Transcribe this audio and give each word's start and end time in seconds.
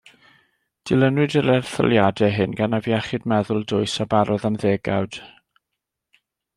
Dilynwyd 0.91 1.35
yr 1.41 1.49
erthyliadau 1.57 2.31
hyn 2.37 2.57
gan 2.61 2.77
afiechyd 2.79 3.29
meddwl 3.35 3.63
dwys 3.75 3.99
a 4.07 4.11
barodd 4.15 4.51
am 4.53 4.61
ddegawd. 4.65 5.25